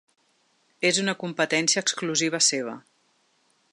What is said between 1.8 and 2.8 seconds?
exclusiva seva.